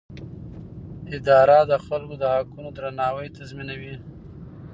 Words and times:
اداره 1.15 1.59
د 1.71 1.73
خلکو 1.85 2.15
د 2.21 2.23
حقونو 2.33 2.69
درناوی 2.77 3.27
تضمینوي. 3.37 3.95